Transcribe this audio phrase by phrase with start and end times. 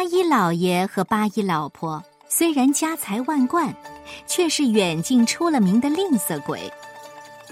[0.00, 3.70] 八一老爷和八一老婆虽然家财万贯，
[4.26, 6.72] 却是远近出了名的吝啬鬼。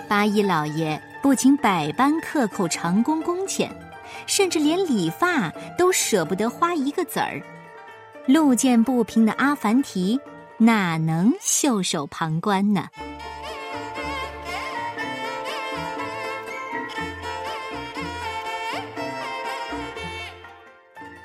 [0.09, 3.71] 八一老爷不仅百般克扣长工工钱，
[4.27, 7.39] 甚至连理发都舍不得花一个子儿。
[8.25, 10.19] 路见不平的阿凡提
[10.57, 12.89] 哪能袖手旁观呢？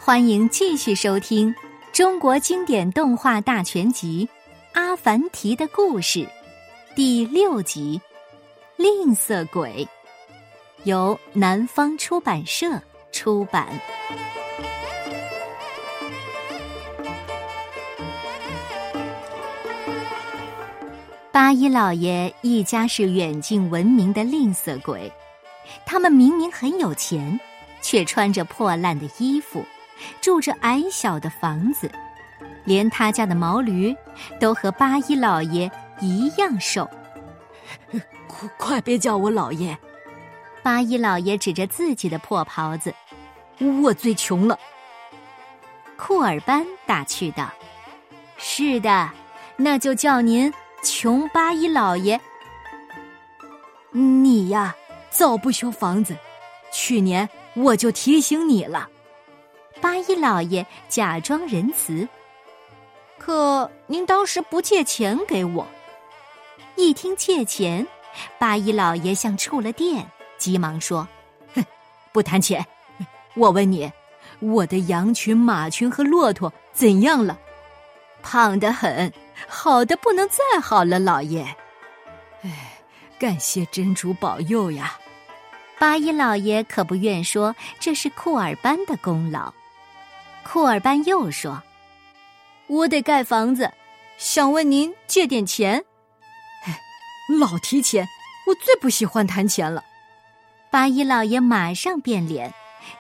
[0.06, 1.56] 欢迎继续收听
[1.94, 4.28] 中国经典动画大全集
[4.78, 6.20] 《阿凡提的故事》
[6.94, 8.02] 第六集
[8.84, 9.88] 《吝啬鬼》，
[10.84, 12.82] 由南方出版社
[13.14, 13.66] 出版。
[21.32, 25.10] 八一老爷一家是远近闻名的吝啬鬼，
[25.86, 27.40] 他们明明很有钱，
[27.82, 29.66] 却穿着破烂的衣服。
[30.22, 31.92] 住着矮小的房子，
[32.66, 33.96] 连他家的毛驴
[34.40, 36.90] 都和八一老爷一样瘦。
[38.28, 39.78] 快快别叫我老爷！
[40.62, 42.94] 八一老爷指着自己的破袍子
[43.84, 44.58] ：“我最穷了。”
[45.98, 47.50] 库尔班打趣道
[48.38, 49.10] ：“是的，
[49.58, 50.52] 那就叫您
[50.84, 52.20] 穷八一老爷。
[53.92, 54.76] 你呀，
[55.10, 56.16] 早不修房子，
[56.72, 58.90] 去年我就提醒你了。”
[59.82, 62.08] 八一老爷假装仁慈，
[63.18, 65.68] 可您当时不借钱给我。
[66.76, 67.86] 一听借钱，
[68.40, 71.08] 八一老爷像触了电，急忙说
[71.54, 71.64] ：“哼，
[72.12, 72.66] 不谈钱。
[73.36, 73.92] 我问你，
[74.40, 77.38] 我的羊群、马群和骆驼怎样了？
[78.22, 79.12] 胖得很，
[79.48, 81.44] 好的不能再好了，老爷。
[82.42, 82.80] 哎，
[83.20, 84.98] 感谢真主保佑呀！”
[85.80, 89.54] 八一老爷可不愿说这是库尔班的功劳。
[90.46, 91.64] 库尔班又说
[92.68, 93.72] ：“我得盖房子，
[94.18, 95.84] 想问您借点钱。”
[96.66, 96.80] 哎，
[97.40, 98.08] 老提钱，
[98.48, 99.84] 我最不喜欢谈钱了。
[100.70, 102.54] 八一老爷马上变脸，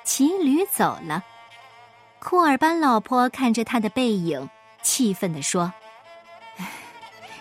[0.04, 1.24] 骑驴走了。
[2.20, 4.50] 库尔班老婆看着他的背影，
[4.82, 5.74] 气愤地说
[6.58, 6.68] ：“唉，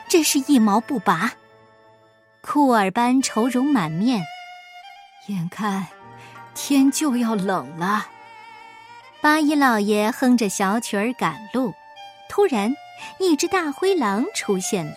[0.09, 1.33] 真是一毛不拔。”
[2.43, 4.23] 库尔班愁容满面，
[5.29, 5.87] 眼看
[6.55, 8.09] 天就要冷了。
[9.23, 11.73] 八一老爷哼着小曲儿赶路，
[12.29, 12.75] 突然，
[13.21, 14.97] 一只大灰狼出现了。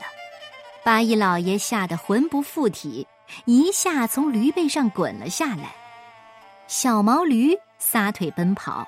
[0.84, 3.08] 八一老爷吓得魂不附体，
[3.46, 5.76] 一下从驴背上滚了下来。
[6.68, 8.88] 小毛驴撒腿奔跑，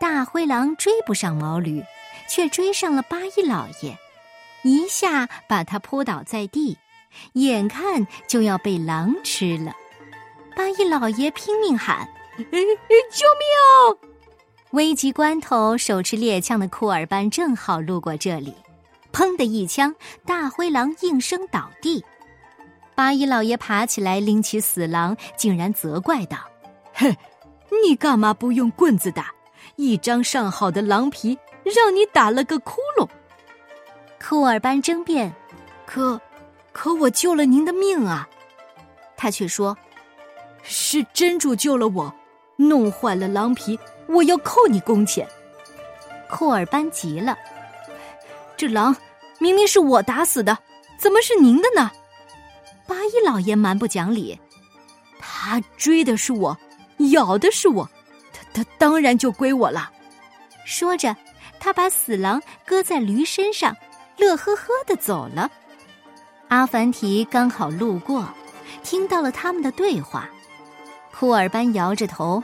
[0.00, 1.80] 大灰狼追不上毛驴，
[2.28, 3.96] 却追上了八一老爷，
[4.64, 6.76] 一下把他扑倒在地，
[7.34, 9.72] 眼看就要被狼吃了。
[10.56, 12.08] 八一老爷拼命喊
[12.42, 14.10] ：“救命！”
[14.74, 18.52] 危急关头，手持猎枪的库尔班正好路过这里，
[19.12, 19.94] 砰的一枪，
[20.26, 22.04] 大灰狼应声倒地。
[22.92, 26.38] 八一老爷爬起来，拎起死狼，竟然责怪道
[26.94, 27.16] ：“哼，
[27.84, 29.32] 你干嘛不用棍子打？
[29.76, 33.08] 一张上好的狼皮，让你打了个窟窿。”
[34.20, 35.32] 库尔班争辩
[35.86, 36.20] ：“可，
[36.72, 38.28] 可我救了您的命啊！”
[39.16, 39.78] 他却说
[40.64, 42.12] ：“是真主救了我，
[42.56, 45.26] 弄坏了狼皮。”我要扣你工钱！
[46.28, 47.34] 库尔班急了，
[48.54, 48.94] 这狼
[49.38, 50.58] 明明是我打死的，
[50.98, 51.90] 怎么是您的呢？
[52.86, 54.38] 八一老爷蛮不讲理，
[55.18, 56.54] 他追的是我，
[57.12, 57.88] 咬的是我，
[58.30, 59.90] 他他当然就归我了。
[60.66, 61.16] 说着，
[61.58, 63.74] 他把死狼搁在驴身上，
[64.18, 65.50] 乐呵呵的走了。
[66.48, 68.28] 阿凡提刚好路过，
[68.82, 70.28] 听到了他们的对话。
[71.16, 72.42] 库尔班摇着头，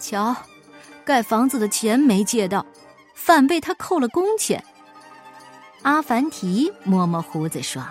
[0.00, 0.34] 瞧。
[1.04, 2.66] 盖房子的钱没借到，
[3.14, 4.62] 反被他扣了工钱。
[5.82, 7.82] 阿凡提摸摸胡子说：“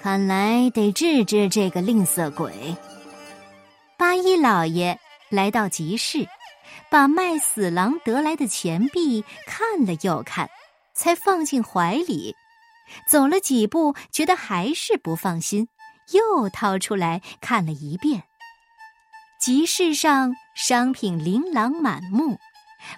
[0.00, 2.76] 看来得治治这个吝啬鬼。”
[3.96, 4.98] 八一老爷
[5.30, 6.28] 来到集市，
[6.90, 10.48] 把卖死狼得来的钱币看了又看，
[10.94, 12.36] 才放进怀里。
[13.06, 15.68] 走了几步，觉得还是不放心，
[16.12, 18.22] 又掏出来看了一遍。
[19.48, 22.38] 集市上商品琳琅满目，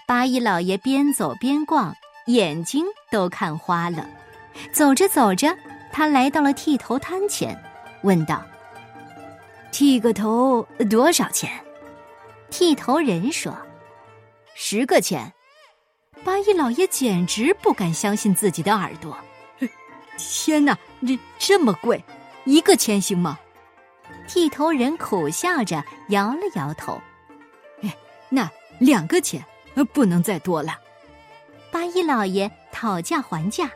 [0.05, 1.94] 八一老爷边走边逛，
[2.26, 4.05] 眼睛都看花了。
[4.73, 5.56] 走着走着，
[5.93, 7.56] 他来到了剃头摊前，
[8.02, 8.44] 问道
[9.70, 11.49] ：“剃个头多少钱？”
[12.50, 13.56] 剃头人说
[14.56, 15.32] ：“十个钱。”
[16.25, 19.17] 八一老爷简直不敢相信自己的耳朵，
[20.19, 20.76] 天哪，
[21.06, 22.05] 这这么贵，
[22.44, 23.38] 一个钱行吗？
[24.32, 27.00] 剃头人苦笑着摇了摇头，
[27.82, 27.93] 哎，
[28.29, 28.49] 那
[28.79, 29.44] 两个钱，
[29.93, 30.79] 不能再多了。
[31.73, 33.69] 八一老爷讨价还价，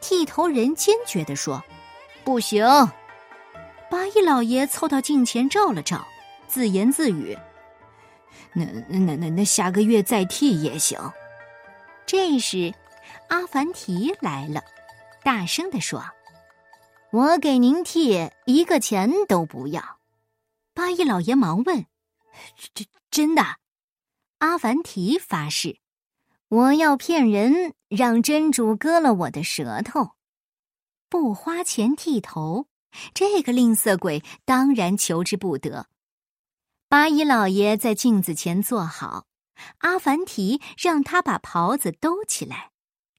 [0.00, 1.60] 剃头人坚决地说
[2.22, 2.64] ：“不行。”
[3.90, 6.06] 八一老爷凑到镜前照了照，
[6.46, 7.36] 自言自语
[8.54, 10.96] ：“那那那那下个月再剃也行。”
[12.06, 12.72] 这时，
[13.26, 14.62] 阿凡提来了，
[15.24, 16.00] 大声地说
[17.12, 20.00] ：“我给您剃，一个钱都不要。”
[20.74, 21.86] 八一老爷忙问
[22.74, 23.42] ：“真真的？”
[24.40, 25.78] 阿凡提发誓
[26.48, 30.12] ：“我要骗人，让真主割了我的舌头，
[31.08, 32.66] 不花钱剃头。”
[33.14, 35.86] 这个吝啬鬼当然求之不得。
[36.90, 39.24] 八一老爷在镜子前坐好，
[39.78, 42.71] 阿凡提让他把袍子兜起来，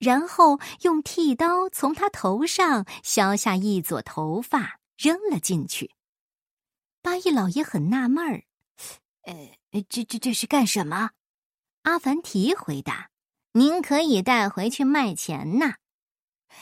[0.04, 5.92] 然后用剃刀从他头上削下一撮头发，扔了进去。
[7.02, 8.44] 八一老爷很纳闷儿
[9.24, 9.58] ：“呃，
[9.90, 11.12] 这这这是干什么？”
[11.84, 13.10] 阿凡提回答
[13.54, 15.76] ：“您可以带回去卖钱呐。”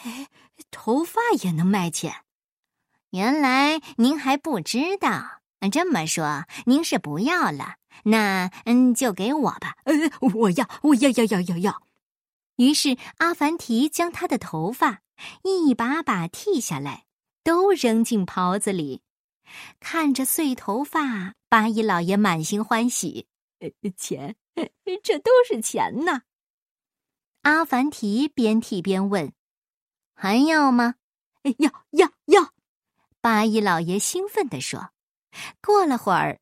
[0.04, 0.28] 哎，
[0.70, 2.24] 头发也能卖钱？
[3.10, 5.42] 原来您还不知道，
[5.72, 7.76] 这么说您是不要了？
[8.04, 9.76] 那嗯，就给我吧。
[9.84, 9.94] 呃，
[10.34, 11.84] 我要，我要，要，要，要，要。
[12.62, 15.02] 于是阿凡提将他的头发
[15.42, 17.06] 一把把剃下来，
[17.44, 19.02] 都扔进袍子里。
[19.80, 23.26] 看着碎头发，八一老爷满心欢喜。
[23.98, 24.36] 钱，
[25.02, 26.22] 这都是钱呐！
[27.42, 29.34] 阿凡提边剃边问
[30.14, 30.96] ：“还要吗
[31.58, 32.54] ？”“要，要，要。”
[33.22, 34.92] 八一老爷兴奋地说
[35.66, 36.40] ：“过了会儿，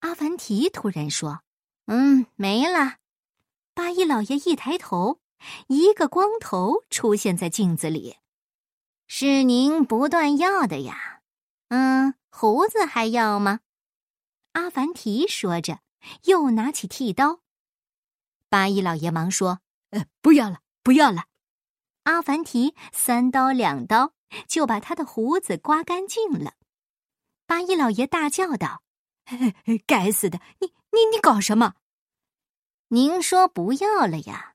[0.00, 1.40] 阿凡提突然说
[1.88, 2.96] ：‘嗯，没了。’
[3.72, 5.21] 八一老爷一抬头，
[5.68, 8.16] 一个光头出现在镜子里。
[9.06, 11.20] 是您不断要的呀？
[11.68, 13.60] 嗯，胡子还要吗？”
[14.52, 15.80] 阿凡提说着，
[16.24, 17.40] 又拿起剃刀。
[18.48, 19.60] 八一老爷忙说
[19.90, 21.26] ：“呃，不要了，不要了。”
[22.04, 24.12] 阿凡提三刀两刀。
[24.48, 26.54] 就把他的胡子刮干净了。
[27.44, 28.82] 八一老爷大叫道
[29.86, 31.74] ：“该死的，你你你搞什么？
[32.88, 34.51] 您说不要了呀？”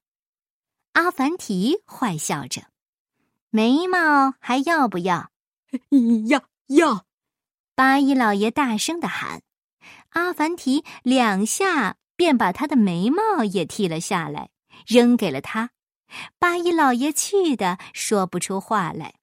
[0.97, 2.63] 阿凡提坏笑着
[3.51, 5.29] ：“眉毛还要不要
[6.27, 6.44] ？”“要
[6.75, 7.05] 要！”
[7.75, 9.44] 八一老爷大声的喊。
[10.09, 14.49] 阿凡提两下便把他的眉毛也剃了下来，
[14.88, 15.69] 扔给了他。
[16.39, 19.13] 八一老爷气得说不出话来。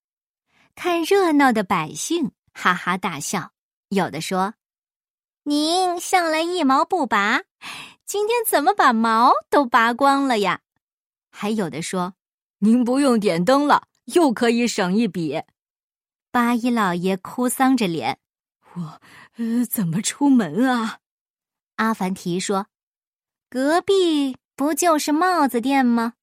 [0.76, 3.50] 看热闹的百姓哈哈大笑，
[3.88, 4.54] 有的说
[5.42, 7.42] ：“您向来一毛不拔，
[8.06, 10.60] 今天怎么把毛都拔光了呀？”
[11.36, 12.14] 还有的说
[12.62, 15.42] ：“您不用点灯了，又可以省一笔。”
[16.30, 18.20] 八一老爷哭丧着脸
[18.74, 19.00] ：“我
[19.36, 21.00] 呃，怎么出门啊？”
[21.74, 22.68] 阿凡提说
[23.50, 26.14] ：“隔壁不就是帽子店吗？”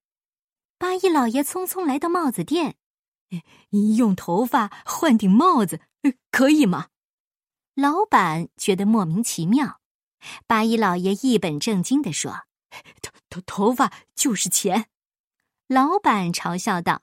[0.79, 2.77] 八一老爷匆匆来到帽子店。
[3.97, 5.81] 用头发换顶帽子，
[6.31, 6.87] 可以吗？
[7.75, 9.81] 老板觉得莫名其妙。
[10.47, 12.43] 八一老爷一本正经地说
[13.01, 14.87] ：“头头头发就是钱。”
[15.71, 17.01] 老板嘲笑道：“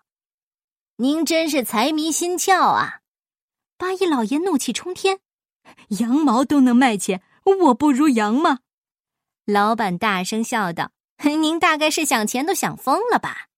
[0.96, 3.00] 您真是财迷心窍啊！”
[3.78, 5.20] 八一老爷怒气冲天
[6.00, 7.22] ：“羊毛都能卖钱，
[7.62, 8.58] 我不如羊吗？”
[9.46, 10.92] 老板大声笑道
[11.24, 13.48] ：“您大概是想钱都想疯了吧？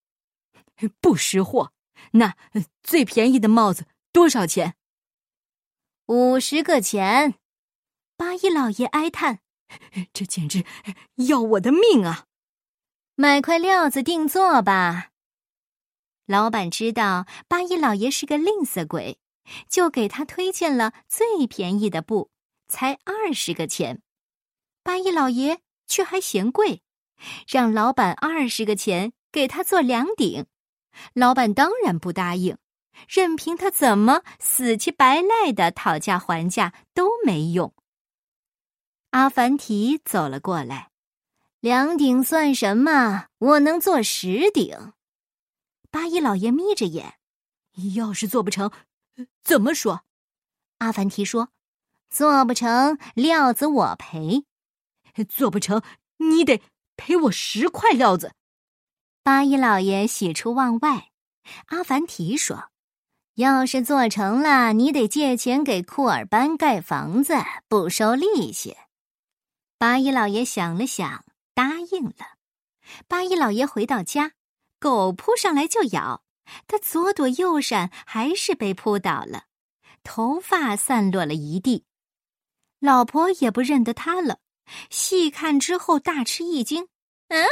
[1.00, 1.72] 不识货。”
[2.14, 2.36] 那
[2.84, 4.76] 最便宜的帽子多少钱？
[6.06, 7.34] 五十个钱。
[8.16, 9.40] 八一老爷哀叹
[10.14, 10.64] ：“这简直
[11.16, 12.26] 要我的命啊！”
[13.20, 15.10] 买块料子定做吧。
[16.24, 19.18] 老板知道八一老爷是个吝啬鬼，
[19.68, 22.30] 就给他推荐了最便宜的布，
[22.66, 24.00] 才二十个钱。
[24.82, 26.80] 八一老爷却还嫌贵，
[27.46, 30.46] 让老板二十个钱给他做两顶。
[31.12, 32.56] 老板当然不答应，
[33.06, 37.74] 任凭他怎么死乞白赖的讨价还价都没用。
[39.10, 40.89] 阿凡提走了过来，
[41.60, 43.26] 两顶算什么？
[43.38, 44.92] 我能做十顶。
[45.90, 47.14] 八一老爷眯着眼，
[47.94, 48.72] 要是做不成，
[49.44, 50.02] 怎么说？
[50.78, 51.50] 阿凡提说
[52.08, 54.44] ：“做不成，料子我赔；
[55.28, 55.82] 做不成，
[56.16, 56.62] 你得
[56.96, 58.32] 赔我十块料子。”
[59.22, 61.10] 八一老爷喜出望外，
[61.66, 62.70] 阿凡提说
[63.36, 67.34] ：“要是做成了，你得借钱给库尔班盖房子，
[67.68, 68.78] 不收利息。”
[69.76, 71.24] 八一老爷想了想，
[71.60, 72.38] 答应了。
[73.06, 74.32] 八一老爷回到家，
[74.78, 76.24] 狗扑上来就咬，
[76.66, 79.44] 他左躲右闪，还是被扑倒了，
[80.02, 81.84] 头发散落了一地。
[82.78, 84.38] 老婆也不认得他了，
[84.88, 86.88] 细看之后大吃一惊
[87.28, 87.44] ：“嗯。”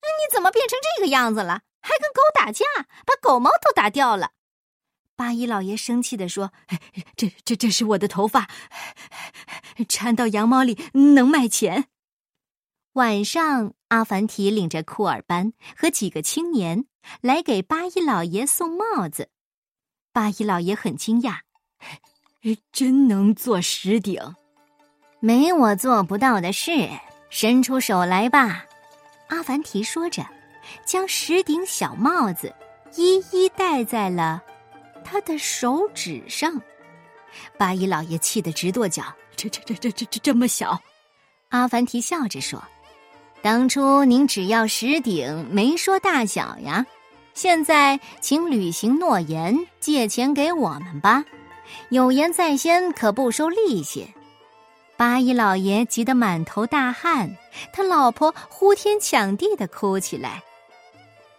[0.00, 1.60] 你怎么变成这个样子了？
[1.82, 2.64] 还跟狗打架，
[3.04, 4.32] 把狗毛都打掉了。
[5.14, 6.50] 八一老爷生气地说
[7.14, 8.48] ：“这、这、这是我的头发，
[9.86, 10.78] 掺到羊毛里
[11.14, 11.88] 能卖钱。”
[12.94, 16.86] 晚上，阿凡提领着库尔班和几个青年
[17.20, 19.28] 来给八一老爷送帽子。
[20.12, 21.38] 八一老爷很惊讶
[22.72, 24.20] ：“真能做十顶？
[25.20, 26.88] 没我做不到的事，
[27.30, 28.64] 伸出手来吧！”
[29.30, 30.26] 阿凡提说着，
[30.84, 32.52] 将十顶小帽子
[32.96, 34.42] 一一戴在了。
[35.04, 36.60] 他的手指上，
[37.56, 39.04] 八一老爷气得直跺脚。
[39.36, 40.76] 这、这、这、这、这、这这么小！
[41.50, 42.60] 阿凡提笑着说
[43.42, 46.84] ：“当初您只要石顶，没说大小呀。
[47.32, 51.24] 现在，请履行诺言，借钱给我们吧。
[51.88, 54.06] 有言在先，可不收利息。”
[54.96, 57.34] 八一老爷急得满头大汗，
[57.72, 60.42] 他老婆呼天抢地的哭起来。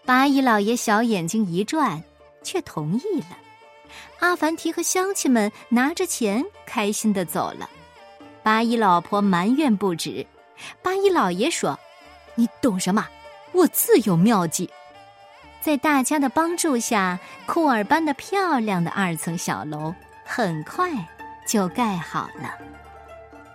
[0.04, 2.02] 八一老爷小眼睛一转，
[2.42, 3.38] 却同意了。
[4.20, 7.70] 阿凡提和乡亲们拿着钱，开心的走了。
[8.42, 10.26] 八一老婆埋怨不止。
[10.82, 11.78] 八一老爷说
[12.36, 13.08] ：“你懂什么？
[13.52, 14.70] 我自有妙计。”
[15.62, 19.94] 在大家的帮助下，库尔班的漂亮的二层小楼
[20.26, 20.90] 很快
[21.46, 22.58] 就盖好了。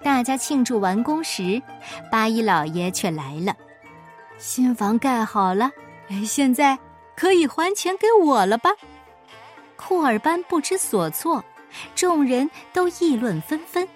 [0.05, 1.61] 大家庆祝完工时，
[2.13, 3.57] 八一老爷却来了。
[4.39, 5.69] 新房盖好了，
[6.25, 6.79] 现在
[7.17, 8.71] 可以还钱给我了吧？
[9.75, 11.45] 库尔班不知所措，
[11.97, 13.87] 众人都议论纷纷。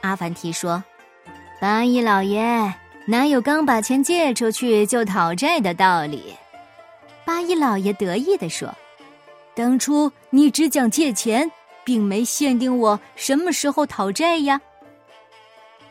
[0.00, 0.82] 阿凡提说
[1.60, 2.72] ：“八一老爷
[3.06, 6.34] 哪有刚把钱借出去就讨债的道理？”
[7.24, 8.72] 八一老爷得意地说
[9.54, 11.50] ：“当初你只讲借钱，
[11.84, 14.60] 并没限定我什么时候讨债呀。”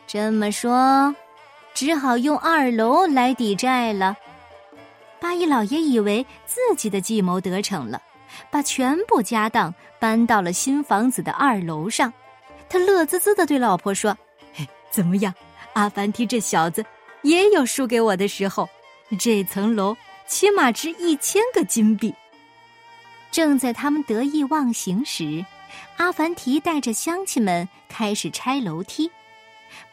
[0.08, 1.15] 这么说，
[1.74, 4.15] 只好用二楼来抵债了。
[5.20, 8.01] 八一老爷以为自己的计谋得逞了。
[8.50, 12.12] 把全部家当搬到了新房子的二楼上，
[12.70, 14.18] 他乐滋滋的对老婆说
[14.89, 15.34] ：“怎么样，
[15.74, 16.84] 阿凡提这小子
[17.24, 18.70] 也有输给我的时候。
[19.20, 22.13] 这层楼起码值一千个金币。”
[23.32, 25.46] 正在他们得意忘形时，
[25.98, 29.12] 阿凡提带着乡亲们开始拆楼梯。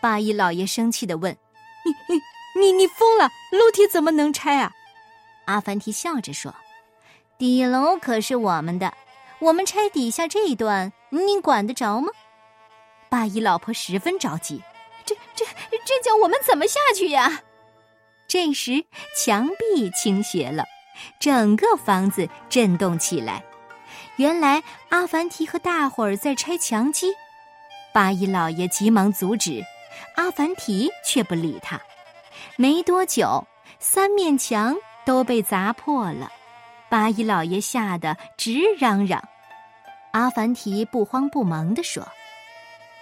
[0.01, 1.37] 八一老爷生气的问
[1.85, 2.21] ：“你你
[2.61, 3.25] 你你疯了？
[3.53, 4.73] 楼梯怎么能拆啊？”
[5.47, 6.55] 阿凡提笑着说。
[7.39, 8.93] 底楼可是我们的，
[9.39, 12.09] 我们拆底下这一段，你管得着吗？
[13.09, 14.61] 八一老婆十分着急，
[15.09, 17.41] 这、这、这叫我们怎么下去呀？
[18.27, 18.85] 这时
[19.17, 20.65] 墙壁倾斜了，
[21.19, 23.43] 整个房子震动起来。
[24.17, 27.15] 原来阿凡提和大伙儿在拆墙基，
[27.95, 29.65] 八一老爷急忙阻止，
[30.17, 31.81] 阿凡提却不理他。
[32.57, 33.47] 没多久，
[33.79, 36.31] 三面墙都被砸破了。
[36.91, 39.23] 八一老爷吓得直嚷嚷，
[40.13, 42.07] 阿凡提不慌不忙地说：“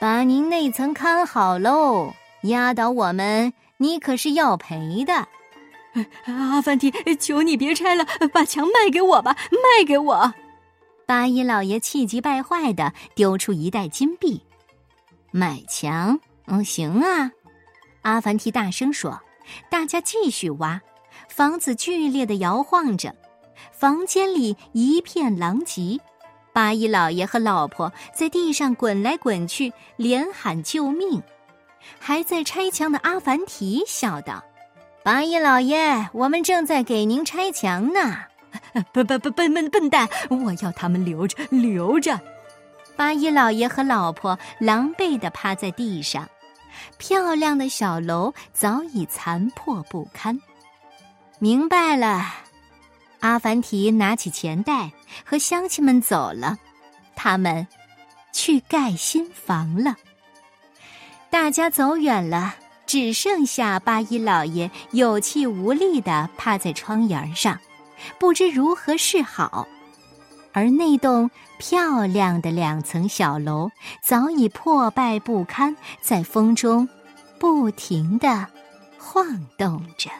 [0.06, 5.26] 把您那层看好喽，压倒我们，你可是要赔的。
[6.32, 10.32] ”阿凡提，求你别拆了，把墙卖给我吧，卖给我！
[11.06, 14.40] 八一老爷气急败坏的丢出一袋金币，
[15.32, 16.20] 买墙？
[16.46, 17.32] 嗯，行啊！
[18.02, 19.20] 阿凡提大声说。
[19.68, 20.80] 大家继续挖，
[21.28, 23.12] 房子剧烈的摇晃着。
[23.72, 25.98] 房间里一片狼藉，
[26.56, 31.22] 八一老爷和老婆在地上滚来滚去，连喊救命。
[31.98, 34.42] 还在拆墙的阿凡提笑道
[35.04, 38.16] ：“八一老爷，我们正在给您拆墙呢。
[38.90, 40.08] ”“笨笨笨笨笨笨蛋！
[40.30, 42.18] 我要他们留着，留着！”
[42.96, 46.26] 八一老爷和老婆狼狈地趴在地上，
[46.96, 50.40] 漂亮的小楼早已残破不堪。
[51.38, 52.24] 明白了。
[53.20, 54.90] 阿凡提拿起钱袋，
[55.24, 56.56] 和乡亲们走了。
[57.14, 57.66] 他们
[58.32, 59.96] 去盖新房了。
[61.30, 62.54] 大家走远了，
[62.86, 67.58] 只剩下八一老爷有气无力的趴在窗沿上，
[68.18, 69.66] 不知如何是好。
[70.52, 73.70] 而那栋漂亮的两层小楼
[74.02, 76.88] 早已破败不堪，在风中
[77.38, 78.46] 不停的
[78.98, 79.26] 晃
[79.58, 80.10] 动着。